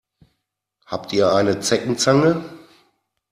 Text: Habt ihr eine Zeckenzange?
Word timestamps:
Habt 0.87 1.13
ihr 1.13 1.31
eine 1.31 1.59
Zeckenzange? 1.59 2.43